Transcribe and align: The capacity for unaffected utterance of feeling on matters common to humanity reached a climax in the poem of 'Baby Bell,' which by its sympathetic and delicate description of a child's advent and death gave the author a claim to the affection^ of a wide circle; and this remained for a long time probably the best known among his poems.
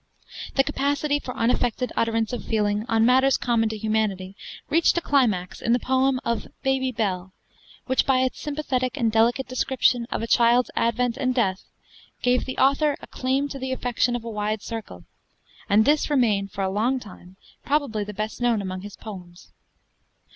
The 0.55 0.63
capacity 0.63 1.19
for 1.19 1.35
unaffected 1.37 1.91
utterance 1.95 2.33
of 2.33 2.43
feeling 2.43 2.87
on 2.89 3.05
matters 3.05 3.37
common 3.37 3.69
to 3.69 3.77
humanity 3.77 4.35
reached 4.67 4.97
a 4.97 5.01
climax 5.01 5.61
in 5.61 5.73
the 5.73 5.79
poem 5.79 6.19
of 6.25 6.47
'Baby 6.63 6.91
Bell,' 6.91 7.33
which 7.85 8.07
by 8.07 8.21
its 8.21 8.41
sympathetic 8.41 8.97
and 8.97 9.11
delicate 9.11 9.47
description 9.47 10.07
of 10.09 10.23
a 10.23 10.27
child's 10.27 10.71
advent 10.75 11.17
and 11.17 11.35
death 11.35 11.65
gave 12.23 12.45
the 12.45 12.57
author 12.57 12.97
a 12.99 13.05
claim 13.05 13.47
to 13.49 13.59
the 13.59 13.69
affection^ 13.75 14.15
of 14.15 14.23
a 14.23 14.29
wide 14.31 14.63
circle; 14.63 15.05
and 15.69 15.85
this 15.85 16.09
remained 16.09 16.51
for 16.51 16.63
a 16.63 16.71
long 16.71 16.99
time 16.99 17.35
probably 17.63 18.03
the 18.03 18.11
best 18.11 18.41
known 18.41 18.59
among 18.59 18.81
his 18.81 18.95
poems. 18.95 19.51